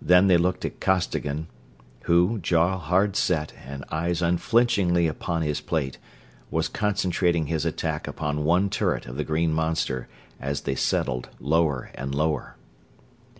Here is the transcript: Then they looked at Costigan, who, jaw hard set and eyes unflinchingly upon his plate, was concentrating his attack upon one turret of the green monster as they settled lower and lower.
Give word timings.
Then 0.00 0.28
they 0.28 0.36
looked 0.36 0.64
at 0.64 0.78
Costigan, 0.80 1.48
who, 2.02 2.38
jaw 2.38 2.78
hard 2.78 3.16
set 3.16 3.52
and 3.66 3.84
eyes 3.90 4.22
unflinchingly 4.22 5.08
upon 5.08 5.42
his 5.42 5.60
plate, 5.60 5.98
was 6.48 6.68
concentrating 6.68 7.46
his 7.48 7.64
attack 7.64 8.06
upon 8.06 8.44
one 8.44 8.70
turret 8.70 9.06
of 9.06 9.16
the 9.16 9.24
green 9.24 9.52
monster 9.52 10.06
as 10.38 10.60
they 10.60 10.76
settled 10.76 11.28
lower 11.40 11.90
and 11.96 12.14
lower. 12.14 12.54